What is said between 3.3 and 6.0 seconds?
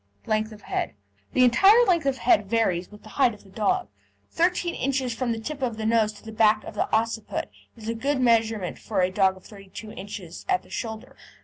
of the dog, 13 ins. from the tip of the